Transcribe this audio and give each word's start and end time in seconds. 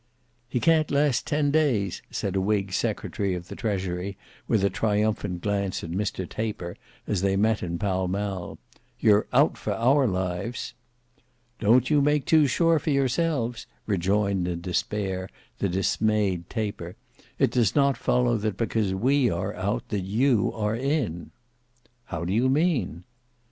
"He 0.49 0.59
can't 0.59 0.89
last 0.89 1.27
ten 1.27 1.51
days," 1.51 2.01
said 2.09 2.35
a 2.35 2.41
whig 2.41 2.73
secretary 2.73 3.35
of 3.35 3.49
the 3.49 3.55
treasury 3.55 4.17
with 4.47 4.63
a 4.63 4.69
triumphant 4.71 5.41
glance 5.41 5.83
at 5.83 5.91
Mr 5.91 6.27
Taper 6.27 6.75
as 7.05 7.21
they 7.21 7.35
met 7.35 7.61
in 7.61 7.77
Pall 7.77 8.07
Mall; 8.07 8.57
"You're 8.99 9.27
out 9.31 9.59
for 9.59 9.73
our 9.73 10.07
lives." 10.07 10.73
"Don't 11.59 11.91
you 11.91 12.01
make 12.01 12.25
too 12.25 12.47
sure 12.47 12.79
for 12.79 12.89
yourselves," 12.89 13.67
rejoined 13.85 14.47
in 14.47 14.61
despair 14.61 15.29
the 15.59 15.69
dismayed 15.69 16.49
Taper. 16.49 16.95
"It 17.37 17.51
does 17.51 17.75
not 17.75 17.95
follow 17.95 18.37
that 18.37 18.57
because 18.57 18.95
we 18.95 19.29
are 19.29 19.53
out, 19.53 19.89
that 19.89 20.01
you 20.01 20.51
are 20.55 20.75
in." 20.75 21.29
"How 22.05 22.25
do 22.25 22.33
you 22.33 22.49
mean?" 22.49 23.03